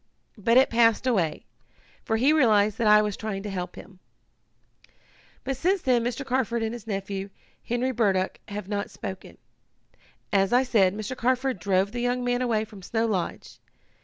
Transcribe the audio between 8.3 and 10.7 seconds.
have not spoken. As I